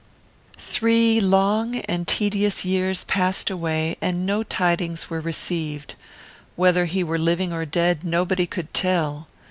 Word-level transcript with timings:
"Three 0.57 1.19
long 1.21 1.75
and 1.81 2.07
tedious 2.07 2.65
years 2.65 3.03
passed 3.03 3.51
away, 3.51 3.97
and 4.01 4.25
no 4.25 4.41
tidings 4.41 5.11
were 5.11 5.21
received. 5.21 5.93
Whether 6.55 6.85
he 6.85 7.03
were 7.03 7.19
living 7.19 7.53
or 7.53 7.65
dead, 7.65 8.03
nobody 8.03 8.47
could 8.47 8.73
tell. 8.73 9.27